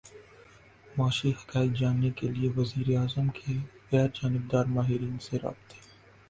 [0.95, 3.53] معاشی حقائق جاننے کیلیے وزیر اعظم کے
[3.91, 5.77] غیر جانبدار ماہرین سے رابطے